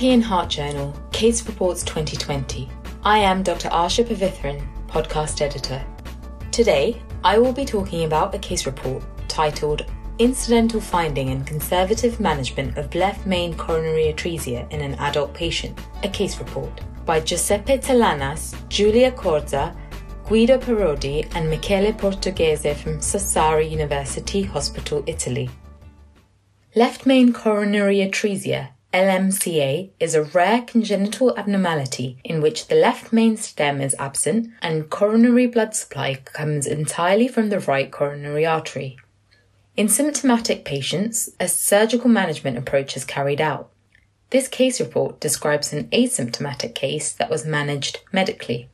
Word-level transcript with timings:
European 0.00 0.22
Heart 0.22 0.48
Journal, 0.48 0.96
Case 1.12 1.46
Reports 1.46 1.82
2020. 1.82 2.70
I 3.04 3.18
am 3.18 3.42
Dr. 3.42 3.68
Asha 3.68 4.02
Pavithran, 4.02 4.66
podcast 4.86 5.42
editor. 5.42 5.84
Today, 6.50 6.96
I 7.22 7.36
will 7.36 7.52
be 7.52 7.66
talking 7.66 8.04
about 8.04 8.34
a 8.34 8.38
case 8.38 8.64
report 8.64 9.04
titled 9.28 9.84
Incidental 10.18 10.80
Finding 10.80 11.28
and 11.28 11.46
Conservative 11.46 12.18
Management 12.18 12.78
of 12.78 12.94
Left 12.94 13.26
Main 13.26 13.54
Coronary 13.54 14.10
Atresia 14.10 14.66
in 14.72 14.80
an 14.80 14.94
Adult 14.94 15.34
Patient, 15.34 15.78
a 16.02 16.08
case 16.08 16.38
report 16.38 16.80
by 17.04 17.20
Giuseppe 17.20 17.76
Talanas, 17.76 18.56
Giulia 18.70 19.12
Corza, 19.12 19.76
Guido 20.24 20.56
Parodi, 20.56 21.30
and 21.34 21.50
Michele 21.50 21.92
Portoghese 21.92 22.74
from 22.74 23.00
Sassari 23.00 23.70
University 23.70 24.40
Hospital, 24.44 25.04
Italy. 25.06 25.50
Left 26.74 27.04
main 27.04 27.34
coronary 27.34 27.98
atresia 27.98 28.70
LMCA 28.92 29.90
is 30.00 30.16
a 30.16 30.24
rare 30.24 30.62
congenital 30.62 31.36
abnormality 31.38 32.18
in 32.24 32.40
which 32.40 32.66
the 32.66 32.74
left 32.74 33.12
main 33.12 33.36
stem 33.36 33.80
is 33.80 33.94
absent 34.00 34.50
and 34.60 34.90
coronary 34.90 35.46
blood 35.46 35.76
supply 35.76 36.16
comes 36.16 36.66
entirely 36.66 37.28
from 37.28 37.50
the 37.50 37.60
right 37.60 37.92
coronary 37.92 38.44
artery. 38.44 38.98
In 39.76 39.88
symptomatic 39.88 40.64
patients, 40.64 41.30
a 41.38 41.46
surgical 41.46 42.10
management 42.10 42.58
approach 42.58 42.96
is 42.96 43.04
carried 43.04 43.40
out. 43.40 43.70
This 44.30 44.48
case 44.48 44.80
report 44.80 45.20
describes 45.20 45.72
an 45.72 45.84
asymptomatic 45.90 46.74
case 46.74 47.12
that 47.12 47.30
was 47.30 47.46
managed 47.46 48.00
medically. 48.10 48.70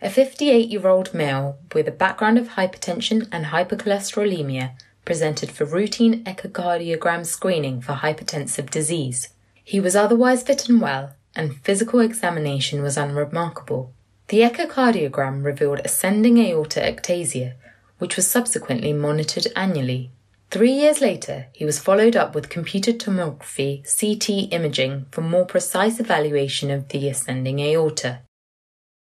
A 0.00 0.08
58 0.08 0.70
year 0.70 0.88
old 0.88 1.12
male 1.12 1.58
with 1.74 1.86
a 1.86 1.92
background 1.92 2.38
of 2.38 2.50
hypertension 2.50 3.28
and 3.30 3.46
hypercholesterolemia 3.46 4.72
presented 5.10 5.50
for 5.50 5.64
routine 5.64 6.22
echocardiogram 6.22 7.26
screening 7.26 7.80
for 7.80 7.94
hypertensive 7.94 8.70
disease. 8.70 9.30
He 9.64 9.80
was 9.80 9.96
otherwise 9.96 10.44
fit 10.44 10.68
and 10.68 10.80
well, 10.80 11.16
and 11.34 11.56
physical 11.64 11.98
examination 11.98 12.80
was 12.80 12.96
unremarkable. 12.96 13.92
The 14.28 14.42
echocardiogram 14.42 15.44
revealed 15.44 15.80
ascending 15.84 16.38
aorta 16.38 16.78
ectasia, 16.78 17.54
which 17.98 18.14
was 18.14 18.28
subsequently 18.28 18.92
monitored 18.92 19.48
annually. 19.56 20.12
Three 20.48 20.74
years 20.74 21.00
later, 21.00 21.48
he 21.54 21.64
was 21.64 21.80
followed 21.80 22.14
up 22.14 22.36
with 22.36 22.48
computed 22.48 23.00
tomography 23.00 23.82
CT 23.82 24.52
imaging 24.52 25.06
for 25.10 25.22
more 25.22 25.44
precise 25.44 25.98
evaluation 25.98 26.70
of 26.70 26.86
the 26.90 27.08
ascending 27.08 27.58
aorta. 27.58 28.20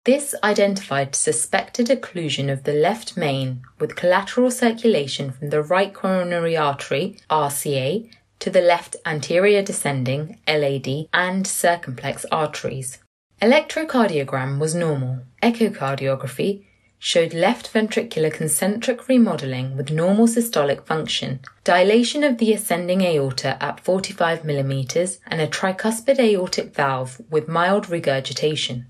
This 0.06 0.36
identified 0.44 1.16
suspected 1.16 1.88
occlusion 1.88 2.48
of 2.48 2.62
the 2.62 2.72
left 2.72 3.16
main 3.16 3.62
with 3.80 3.96
collateral 3.96 4.52
circulation 4.52 5.32
from 5.32 5.50
the 5.50 5.62
right 5.62 5.92
coronary 5.92 6.56
artery, 6.56 7.18
RCA, 7.28 8.08
to 8.38 8.48
the 8.48 8.60
left 8.60 8.94
anterior 9.04 9.62
descending, 9.62 10.38
LAD, 10.46 11.08
and 11.12 11.44
circumflex 11.44 12.24
arteries. 12.30 12.98
Electrocardiogram 13.42 14.60
was 14.60 14.76
normal. 14.76 15.22
Echocardiography 15.42 16.64
showed 17.00 17.34
left 17.34 17.74
ventricular 17.74 18.32
concentric 18.32 19.08
remodeling 19.08 19.76
with 19.76 19.90
normal 19.90 20.28
systolic 20.28 20.86
function, 20.86 21.40
dilation 21.64 22.22
of 22.22 22.38
the 22.38 22.52
ascending 22.52 23.00
aorta 23.00 23.60
at 23.60 23.80
45 23.80 24.42
mm, 24.42 25.18
and 25.26 25.40
a 25.40 25.48
tricuspid 25.48 26.20
aortic 26.20 26.72
valve 26.76 27.20
with 27.28 27.48
mild 27.48 27.90
regurgitation. 27.90 28.86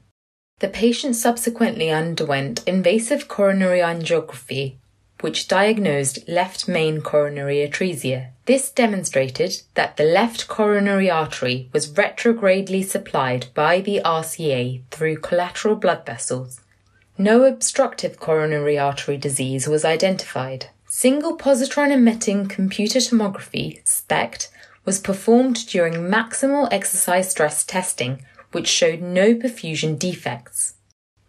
The 0.58 0.68
patient 0.68 1.16
subsequently 1.16 1.90
underwent 1.90 2.64
invasive 2.66 3.28
coronary 3.28 3.80
angiography, 3.80 4.76
which 5.20 5.48
diagnosed 5.48 6.26
left 6.26 6.66
main 6.66 7.02
coronary 7.02 7.56
atresia. 7.56 8.28
This 8.46 8.70
demonstrated 8.70 9.60
that 9.74 9.98
the 9.98 10.04
left 10.04 10.48
coronary 10.48 11.10
artery 11.10 11.68
was 11.74 11.90
retrogradely 11.90 12.82
supplied 12.82 13.48
by 13.52 13.82
the 13.82 14.00
RCA 14.02 14.80
through 14.90 15.18
collateral 15.18 15.76
blood 15.76 16.06
vessels. 16.06 16.62
No 17.18 17.44
obstructive 17.44 18.18
coronary 18.18 18.78
artery 18.78 19.18
disease 19.18 19.68
was 19.68 19.84
identified. 19.84 20.70
Single 20.88 21.36
positron 21.36 21.90
emitting 21.90 22.46
computer 22.48 23.00
tomography, 23.00 23.86
SPECT, 23.86 24.48
was 24.86 25.00
performed 25.00 25.66
during 25.66 25.94
maximal 25.94 26.66
exercise 26.70 27.30
stress 27.30 27.62
testing 27.62 28.24
which 28.56 28.68
showed 28.68 29.02
no 29.02 29.34
perfusion 29.34 29.98
defects. 29.98 30.76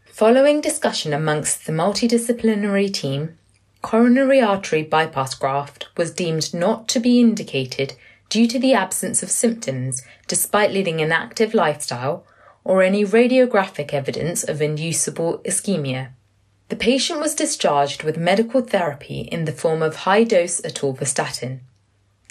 Following 0.05 0.61
discussion 0.61 1.11
amongst 1.11 1.65
the 1.65 1.73
multidisciplinary 1.73 2.89
team, 2.89 3.37
coronary 3.81 4.39
artery 4.39 4.81
bypass 4.81 5.35
graft 5.35 5.89
was 5.97 6.13
deemed 6.13 6.53
not 6.53 6.87
to 6.87 7.01
be 7.01 7.19
indicated 7.19 7.95
due 8.29 8.47
to 8.47 8.57
the 8.57 8.73
absence 8.73 9.21
of 9.21 9.29
symptoms 9.29 10.03
despite 10.29 10.71
leading 10.71 11.01
an 11.01 11.11
active 11.11 11.53
lifestyle 11.53 12.25
or 12.63 12.81
any 12.81 13.03
radiographic 13.03 13.93
evidence 13.93 14.45
of 14.45 14.61
inducible 14.61 15.39
ischemia. 15.39 16.11
The 16.69 16.77
patient 16.77 17.19
was 17.19 17.35
discharged 17.35 18.03
with 18.03 18.15
medical 18.15 18.61
therapy 18.61 19.19
in 19.19 19.43
the 19.43 19.51
form 19.51 19.81
of 19.81 19.97
high 20.07 20.23
dose 20.23 20.61
atorvastatin. 20.61 21.59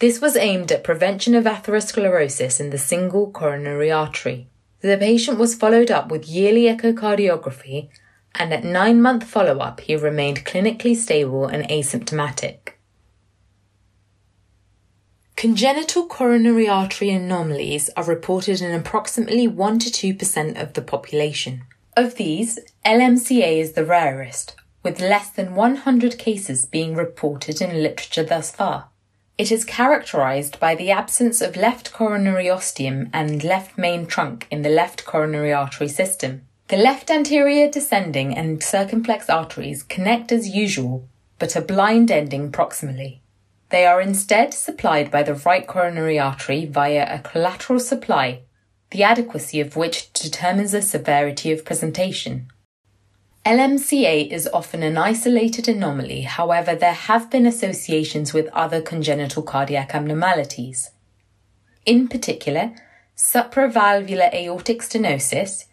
This 0.01 0.23
was 0.23 0.37
aimed 0.37 0.73
at 0.73 0.85
prevention 0.85 1.35
of 1.35 1.45
atherosclerosis 1.45 2.59
in 2.61 2.71
the 2.71 2.79
single 2.79 3.31
coronary 3.31 3.93
artery. 3.93 4.49
The 4.87 4.97
patient 4.97 5.41
was 5.41 5.57
followed 5.57 5.91
up 5.91 6.13
with 6.13 6.29
yearly 6.29 6.73
echocardiography, 6.73 7.89
and 8.37 8.53
at 8.53 8.63
nine 8.63 9.03
month 9.03 9.25
follow 9.25 9.59
up, 9.59 9.81
he 9.81 9.97
remained 9.97 10.45
clinically 10.45 10.95
stable 10.95 11.47
and 11.47 11.69
asymptomatic. 11.69 12.75
Congenital 15.35 16.07
coronary 16.07 16.69
artery 16.69 17.11
anomalies 17.11 17.91
are 17.97 18.05
reported 18.05 18.63
in 18.63 18.73
approximately 18.73 19.49
1 19.49 19.81
to 19.81 20.15
2% 20.15 20.63
of 20.63 20.75
the 20.75 20.83
population. 20.83 21.65
Of 21.97 22.15
these, 22.15 22.61
LMCA 22.85 23.59
is 23.59 23.73
the 23.73 23.85
rarest, 23.85 24.55
with 24.85 25.01
less 25.01 25.31
than 25.31 25.57
100 25.57 26.17
cases 26.17 26.65
being 26.65 26.95
reported 26.95 27.61
in 27.61 27.83
literature 27.83 28.23
thus 28.23 28.53
far. 28.53 28.91
It 29.39 29.53
is 29.53 29.67
characterized 29.67 30.59
by 30.59 30.75
the 30.75 30.91
absence 30.91 31.43
of 31.43 31.57
left 31.57 31.93
coronary 31.93 32.49
ostium 32.49 33.11
and 33.13 33.45
left 33.45 33.77
main 33.77 34.07
trunk 34.07 34.47
in 34.51 34.63
the 34.63 34.71
left 34.71 35.05
coronary 35.05 35.53
artery 35.53 35.89
system. 35.89 36.47
The 36.69 36.79
left 36.79 37.11
anterior 37.11 37.71
descending 37.71 38.35
and 38.35 38.63
circumflex 38.63 39.29
arteries 39.29 39.83
connect 39.83 40.33
as 40.33 40.49
usual, 40.49 41.07
but 41.39 41.55
are 41.55 41.61
blind 41.61 42.11
ending 42.11 42.51
proximally. 42.51 43.19
They 43.69 43.85
are 43.85 44.01
instead 44.01 44.55
supplied 44.55 45.11
by 45.11 45.23
the 45.23 45.35
right 45.35 45.67
coronary 45.67 46.19
artery 46.19 46.65
via 46.65 47.07
a 47.15 47.19
collateral 47.19 47.79
supply, 47.79 48.41
the 48.91 49.03
adequacy 49.03 49.61
of 49.61 49.77
which 49.77 50.11
determines 50.15 50.73
the 50.73 50.81
severity 50.81 51.53
of 51.53 51.65
presentation. 51.65 52.49
LMCA 53.47 54.29
is 54.29 54.49
often 54.53 54.83
an 54.83 54.99
isolated 54.99 55.69
anomaly, 55.69 56.23
however, 56.23 56.75
there 56.75 56.93
have 56.93 57.31
been 57.31 57.47
associations 57.47 58.35
with 58.35 58.49
other 58.49 58.83
congenital 58.83 59.41
cardiac 59.41 59.95
abnormalities. 59.95 60.91
In 61.85 62.09
particular, 62.09 62.75
supravalvular 63.17 64.35
aortic 64.35 64.83
stenosis, 64.83 65.67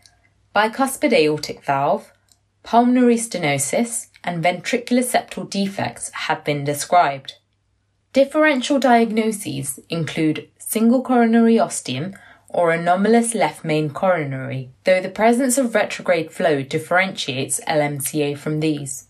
bicuspid 0.55 1.13
aortic 1.13 1.65
valve, 1.65 2.13
pulmonary 2.61 3.15
stenosis, 3.15 4.09
and 4.23 4.43
ventricular 4.43 5.03
septal 5.03 5.49
defects 5.49 6.11
have 6.11 6.43
been 6.43 6.63
described. 6.63 7.37
Differential 8.13 8.77
diagnoses 8.77 9.79
include 9.89 10.47
single 10.59 11.01
coronary 11.01 11.57
ostium, 11.57 12.13
or 12.53 12.71
anomalous 12.71 13.33
left 13.33 13.65
main 13.65 13.89
coronary, 13.89 14.69
though 14.83 15.01
the 15.01 15.09
presence 15.09 15.57
of 15.57 15.75
retrograde 15.75 16.31
flow 16.31 16.61
differentiates 16.61 17.59
LMCA 17.67 18.37
from 18.37 18.59
these. 18.59 19.07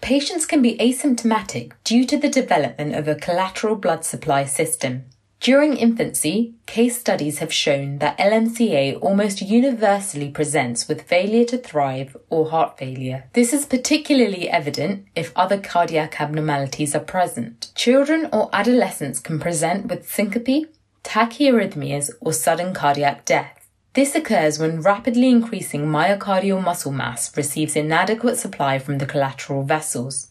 Patients 0.00 0.46
can 0.46 0.62
be 0.62 0.76
asymptomatic 0.76 1.72
due 1.82 2.04
to 2.06 2.16
the 2.16 2.28
development 2.28 2.94
of 2.94 3.08
a 3.08 3.14
collateral 3.14 3.74
blood 3.74 4.04
supply 4.04 4.44
system. 4.44 5.04
During 5.40 5.76
infancy, 5.76 6.54
case 6.64 6.98
studies 6.98 7.38
have 7.40 7.52
shown 7.52 7.98
that 7.98 8.16
LMCA 8.16 8.98
almost 9.02 9.42
universally 9.42 10.30
presents 10.30 10.88
with 10.88 11.02
failure 11.02 11.44
to 11.44 11.58
thrive 11.58 12.16
or 12.30 12.48
heart 12.48 12.78
failure. 12.78 13.24
This 13.34 13.52
is 13.52 13.66
particularly 13.66 14.48
evident 14.48 15.06
if 15.14 15.36
other 15.36 15.58
cardiac 15.60 16.18
abnormalities 16.18 16.94
are 16.94 17.00
present. 17.00 17.72
Children 17.74 18.30
or 18.32 18.48
adolescents 18.54 19.20
can 19.20 19.38
present 19.38 19.88
with 19.88 20.10
syncope, 20.10 20.73
tachyarrhythmias, 21.04 22.10
or 22.20 22.32
sudden 22.32 22.74
cardiac 22.74 23.24
death. 23.24 23.68
This 23.92 24.16
occurs 24.16 24.58
when 24.58 24.80
rapidly 24.80 25.30
increasing 25.30 25.86
myocardial 25.86 26.60
muscle 26.62 26.90
mass 26.90 27.36
receives 27.36 27.76
inadequate 27.76 28.36
supply 28.36 28.80
from 28.80 28.98
the 28.98 29.06
collateral 29.06 29.62
vessels. 29.62 30.30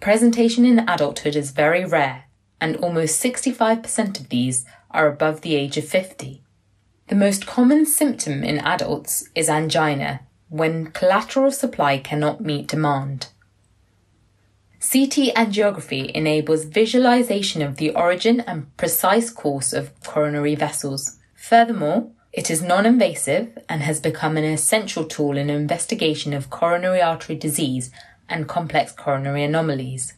Presentation 0.00 0.64
in 0.64 0.80
adulthood 0.80 1.36
is 1.36 1.52
very 1.52 1.84
rare, 1.84 2.24
and 2.60 2.76
almost 2.76 3.22
65% 3.22 4.18
of 4.18 4.28
these 4.30 4.64
are 4.90 5.06
above 5.06 5.42
the 5.42 5.54
age 5.54 5.76
of 5.76 5.84
50. 5.86 6.42
The 7.06 7.14
most 7.14 7.46
common 7.46 7.86
symptom 7.86 8.42
in 8.42 8.58
adults 8.58 9.28
is 9.34 9.48
angina, 9.48 10.20
when 10.48 10.90
collateral 10.90 11.50
supply 11.50 11.98
cannot 11.98 12.40
meet 12.40 12.66
demand. 12.66 13.28
CT 14.80 15.34
angiography 15.34 16.08
enables 16.12 16.64
visualization 16.64 17.62
of 17.62 17.76
the 17.76 17.90
origin 17.94 18.40
and 18.40 18.74
precise 18.76 19.28
course 19.30 19.72
of 19.72 19.92
coronary 20.04 20.54
vessels. 20.54 21.18
Furthermore, 21.34 22.10
it 22.32 22.48
is 22.48 22.62
non 22.62 22.86
invasive 22.86 23.58
and 23.68 23.82
has 23.82 24.00
become 24.00 24.36
an 24.36 24.44
essential 24.44 25.04
tool 25.04 25.36
in 25.36 25.50
investigation 25.50 26.32
of 26.32 26.50
coronary 26.50 27.02
artery 27.02 27.34
disease 27.34 27.90
and 28.28 28.48
complex 28.48 28.92
coronary 28.92 29.42
anomalies. 29.42 30.14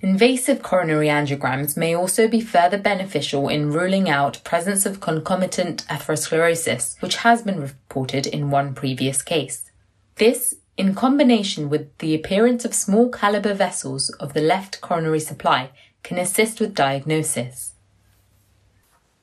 Invasive 0.00 0.62
coronary 0.62 1.08
angiograms 1.08 1.76
may 1.76 1.96
also 1.96 2.28
be 2.28 2.40
further 2.40 2.78
beneficial 2.78 3.48
in 3.48 3.72
ruling 3.72 4.08
out 4.08 4.44
presence 4.44 4.84
of 4.84 5.00
concomitant 5.00 5.84
atherosclerosis, 5.86 7.00
which 7.00 7.16
has 7.16 7.42
been 7.42 7.58
reported 7.58 8.26
in 8.26 8.50
one 8.50 8.74
previous 8.74 9.22
case. 9.22 9.70
This, 10.16 10.56
in 10.76 10.94
combination 10.94 11.70
with 11.70 11.96
the 11.98 12.14
appearance 12.14 12.64
of 12.64 12.74
small 12.74 13.08
caliber 13.08 13.54
vessels 13.54 14.10
of 14.20 14.32
the 14.32 14.40
left 14.40 14.80
coronary 14.80 15.20
supply, 15.20 15.70
can 16.02 16.18
assist 16.18 16.60
with 16.60 16.74
diagnosis. 16.74 17.72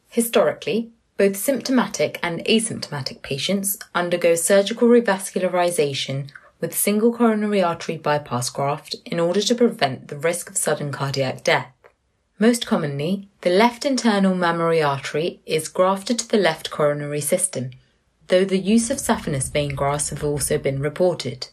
Historically, 0.09 0.91
both 1.17 1.37
symptomatic 1.37 2.19
and 2.23 2.43
asymptomatic 2.45 3.21
patients 3.21 3.77
undergo 3.93 4.33
surgical 4.33 4.87
revascularization 4.87 6.29
with 6.59 6.75
single 6.75 7.13
coronary 7.13 7.61
artery 7.61 7.97
bypass 7.97 8.49
graft 8.49 8.95
in 9.05 9.19
order 9.19 9.41
to 9.41 9.55
prevent 9.55 10.07
the 10.07 10.17
risk 10.17 10.49
of 10.49 10.57
sudden 10.57 10.91
cardiac 10.91 11.43
death. 11.43 11.71
Most 12.39 12.65
commonly, 12.65 13.27
the 13.41 13.51
left 13.51 13.85
internal 13.85 14.33
mammary 14.33 14.81
artery 14.81 15.41
is 15.45 15.67
grafted 15.67 16.17
to 16.19 16.27
the 16.27 16.37
left 16.37 16.71
coronary 16.71 17.21
system, 17.21 17.71
though 18.31 18.45
the 18.45 18.57
use 18.57 18.89
of 18.89 18.97
saphenous 18.97 19.51
vein 19.51 19.75
grafts 19.75 20.09
have 20.09 20.23
also 20.23 20.57
been 20.57 20.79
reported. 20.79 21.49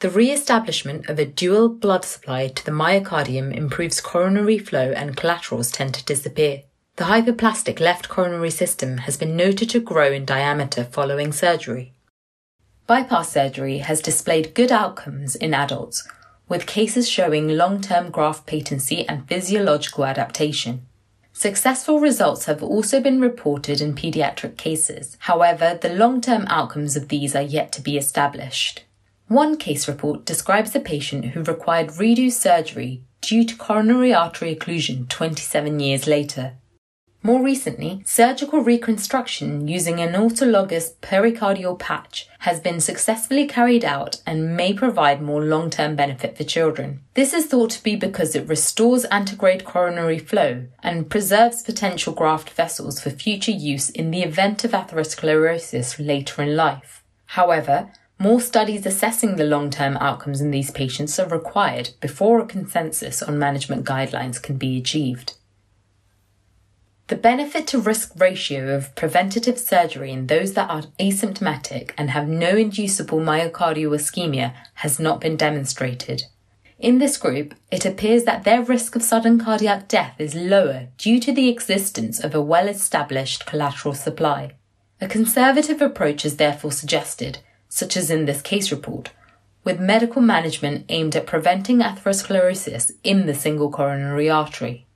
The 0.00 0.10
re-establishment 0.10 1.08
of 1.08 1.18
a 1.18 1.24
dual 1.24 1.70
blood 1.70 2.04
supply 2.04 2.48
to 2.48 2.64
the 2.66 2.70
myocardium 2.70 3.56
improves 3.56 4.02
coronary 4.02 4.58
flow 4.58 4.92
and 4.92 5.16
collaterals 5.16 5.72
tend 5.72 5.94
to 5.94 6.04
disappear. 6.04 6.64
The 6.96 7.04
hypoplastic 7.04 7.80
left 7.80 8.10
coronary 8.10 8.50
system 8.50 8.98
has 8.98 9.16
been 9.16 9.36
noted 9.36 9.70
to 9.70 9.80
grow 9.80 10.12
in 10.12 10.26
diameter 10.26 10.84
following 10.84 11.32
surgery. 11.32 11.94
Bypass 12.86 13.32
surgery 13.32 13.78
has 13.78 14.02
displayed 14.02 14.54
good 14.54 14.70
outcomes 14.70 15.34
in 15.34 15.54
adults, 15.54 16.06
with 16.46 16.66
cases 16.66 17.08
showing 17.08 17.48
long 17.48 17.80
term 17.80 18.10
graft 18.10 18.44
patency 18.44 19.08
and 19.08 19.26
physiological 19.26 20.04
adaptation. 20.04 20.86
Successful 21.32 21.98
results 21.98 22.44
have 22.44 22.62
also 22.62 23.00
been 23.00 23.20
reported 23.20 23.80
in 23.80 23.94
pediatric 23.94 24.56
cases. 24.56 25.16
However, 25.20 25.78
the 25.80 25.88
long 25.88 26.20
term 26.20 26.44
outcomes 26.48 26.96
of 26.96 27.08
these 27.08 27.34
are 27.34 27.42
yet 27.42 27.72
to 27.72 27.80
be 27.80 27.96
established. 27.96 28.84
One 29.28 29.56
case 29.56 29.88
report 29.88 30.24
describes 30.24 30.74
a 30.74 30.80
patient 30.80 31.26
who 31.26 31.42
required 31.42 31.88
redo 31.88 32.30
surgery 32.30 33.02
due 33.22 33.44
to 33.44 33.56
coronary 33.56 34.12
artery 34.12 34.54
occlusion 34.54 35.08
27 35.08 35.80
years 35.80 36.06
later. 36.06 36.54
More 37.24 37.40
recently, 37.40 38.02
surgical 38.04 38.64
reconstruction 38.64 39.68
using 39.68 40.00
an 40.00 40.14
autologous 40.14 40.94
pericardial 40.96 41.78
patch 41.78 42.28
has 42.40 42.58
been 42.58 42.80
successfully 42.80 43.46
carried 43.46 43.84
out 43.84 44.20
and 44.26 44.56
may 44.56 44.74
provide 44.74 45.22
more 45.22 45.40
long 45.40 45.70
term 45.70 45.94
benefit 45.94 46.36
for 46.36 46.42
children. 46.42 47.04
This 47.14 47.32
is 47.32 47.46
thought 47.46 47.70
to 47.70 47.82
be 47.84 47.94
because 47.94 48.34
it 48.34 48.48
restores 48.48 49.04
antegrade 49.04 49.64
coronary 49.64 50.18
flow 50.18 50.64
and 50.82 51.08
preserves 51.08 51.62
potential 51.62 52.12
graft 52.12 52.50
vessels 52.50 53.00
for 53.00 53.10
future 53.10 53.52
use 53.52 53.88
in 53.88 54.10
the 54.10 54.22
event 54.22 54.64
of 54.64 54.72
atherosclerosis 54.72 56.04
later 56.04 56.42
in 56.42 56.56
life. 56.56 57.04
However, 57.26 57.92
more 58.18 58.40
studies 58.40 58.84
assessing 58.84 59.36
the 59.36 59.44
long 59.44 59.70
term 59.70 59.96
outcomes 59.98 60.40
in 60.40 60.50
these 60.50 60.72
patients 60.72 61.20
are 61.20 61.28
required 61.28 61.90
before 62.00 62.40
a 62.40 62.46
consensus 62.46 63.22
on 63.22 63.38
management 63.38 63.84
guidelines 63.86 64.42
can 64.42 64.56
be 64.56 64.76
achieved. 64.76 65.34
The 67.12 67.18
benefit 67.18 67.66
to 67.66 67.78
risk 67.78 68.18
ratio 68.18 68.74
of 68.74 68.94
preventative 68.94 69.58
surgery 69.58 70.12
in 70.12 70.28
those 70.28 70.54
that 70.54 70.70
are 70.70 70.84
asymptomatic 70.98 71.90
and 71.98 72.08
have 72.08 72.26
no 72.26 72.56
inducible 72.56 73.18
myocardial 73.18 73.94
ischemia 73.94 74.54
has 74.76 74.98
not 74.98 75.20
been 75.20 75.36
demonstrated. 75.36 76.22
In 76.78 77.00
this 77.00 77.18
group, 77.18 77.54
it 77.70 77.84
appears 77.84 78.24
that 78.24 78.44
their 78.44 78.62
risk 78.62 78.96
of 78.96 79.02
sudden 79.02 79.38
cardiac 79.38 79.88
death 79.88 80.14
is 80.18 80.34
lower 80.34 80.88
due 80.96 81.20
to 81.20 81.32
the 81.32 81.50
existence 81.50 82.18
of 82.18 82.34
a 82.34 82.40
well 82.40 82.66
established 82.66 83.44
collateral 83.44 83.92
supply. 83.92 84.52
A 84.98 85.06
conservative 85.06 85.82
approach 85.82 86.24
is 86.24 86.38
therefore 86.38 86.72
suggested, 86.72 87.40
such 87.68 87.94
as 87.94 88.10
in 88.10 88.24
this 88.24 88.40
case 88.40 88.72
report, 88.72 89.10
with 89.64 89.78
medical 89.78 90.22
management 90.22 90.86
aimed 90.88 91.14
at 91.14 91.26
preventing 91.26 91.80
atherosclerosis 91.80 92.90
in 93.04 93.26
the 93.26 93.34
single 93.34 93.70
coronary 93.70 94.30
artery. 94.30 94.86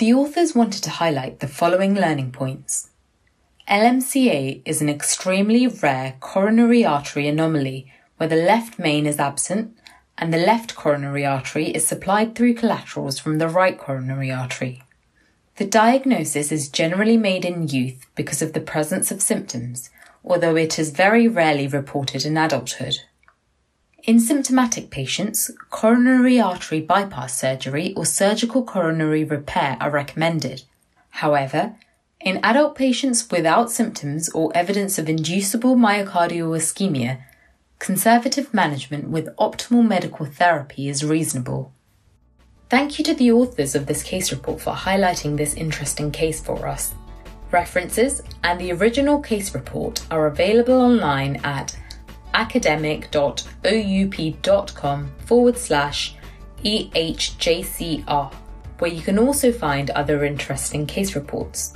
The 0.00 0.14
authors 0.14 0.54
wanted 0.54 0.82
to 0.84 0.96
highlight 0.96 1.40
the 1.40 1.46
following 1.46 1.94
learning 1.94 2.32
points. 2.32 2.88
LMCA 3.68 4.62
is 4.64 4.80
an 4.80 4.88
extremely 4.88 5.66
rare 5.66 6.16
coronary 6.20 6.86
artery 6.86 7.28
anomaly 7.28 7.92
where 8.16 8.26
the 8.30 8.34
left 8.34 8.78
main 8.78 9.04
is 9.04 9.18
absent 9.18 9.76
and 10.16 10.32
the 10.32 10.38
left 10.38 10.74
coronary 10.74 11.26
artery 11.26 11.66
is 11.66 11.86
supplied 11.86 12.34
through 12.34 12.54
collaterals 12.54 13.18
from 13.18 13.36
the 13.36 13.46
right 13.46 13.76
coronary 13.76 14.32
artery. 14.32 14.82
The 15.56 15.66
diagnosis 15.66 16.50
is 16.50 16.70
generally 16.70 17.18
made 17.18 17.44
in 17.44 17.68
youth 17.68 18.06
because 18.14 18.40
of 18.40 18.54
the 18.54 18.60
presence 18.60 19.10
of 19.10 19.20
symptoms, 19.20 19.90
although 20.24 20.56
it 20.56 20.78
is 20.78 20.92
very 20.92 21.28
rarely 21.28 21.66
reported 21.66 22.24
in 22.24 22.38
adulthood. 22.38 23.00
In 24.10 24.18
symptomatic 24.18 24.90
patients, 24.90 25.52
coronary 25.68 26.40
artery 26.40 26.80
bypass 26.80 27.38
surgery 27.38 27.94
or 27.94 28.04
surgical 28.04 28.64
coronary 28.64 29.22
repair 29.22 29.76
are 29.80 29.88
recommended. 29.88 30.64
However, 31.10 31.76
in 32.20 32.40
adult 32.42 32.74
patients 32.74 33.30
without 33.30 33.70
symptoms 33.70 34.28
or 34.30 34.50
evidence 34.52 34.98
of 34.98 35.08
inducible 35.08 35.76
myocardial 35.76 36.58
ischemia, 36.58 37.22
conservative 37.78 38.52
management 38.52 39.10
with 39.10 39.36
optimal 39.36 39.86
medical 39.86 40.26
therapy 40.26 40.88
is 40.88 41.04
reasonable. 41.04 41.72
Thank 42.68 42.98
you 42.98 43.04
to 43.04 43.14
the 43.14 43.30
authors 43.30 43.76
of 43.76 43.86
this 43.86 44.02
case 44.02 44.32
report 44.32 44.60
for 44.60 44.74
highlighting 44.74 45.36
this 45.36 45.54
interesting 45.54 46.10
case 46.10 46.40
for 46.40 46.66
us. 46.66 46.92
References 47.52 48.22
and 48.42 48.60
the 48.60 48.72
original 48.72 49.20
case 49.20 49.54
report 49.54 50.04
are 50.10 50.26
available 50.26 50.80
online 50.80 51.36
at 51.44 51.76
academic.oup.com 52.34 55.12
forward 55.26 55.58
slash 55.58 56.14
EHJCR, 56.64 58.34
where 58.78 58.90
you 58.90 59.02
can 59.02 59.18
also 59.18 59.52
find 59.52 59.90
other 59.90 60.24
interesting 60.24 60.86
case 60.86 61.14
reports. 61.14 61.74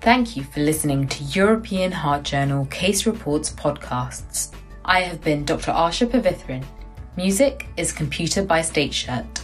Thank 0.00 0.36
you 0.36 0.44
for 0.44 0.60
listening 0.60 1.08
to 1.08 1.24
European 1.24 1.90
Heart 1.90 2.24
Journal 2.24 2.66
Case 2.66 3.06
Reports 3.06 3.50
podcasts. 3.52 4.52
I 4.84 5.00
have 5.00 5.22
been 5.22 5.44
Dr. 5.44 5.72
Asha 5.72 6.06
Pavithran. 6.06 6.62
Music 7.16 7.66
is 7.76 7.92
Computer 7.92 8.44
by 8.44 8.60
State 8.60 8.92
Shirt. 8.92 9.43